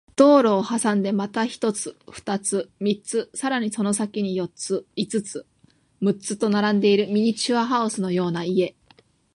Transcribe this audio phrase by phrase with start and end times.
[0.15, 5.45] 道路を挟んでまた一つ、二つ、三つ、さらにその先に四つ、五つ、
[5.99, 8.75] 六つと並んでいるミニチュアハウスのような家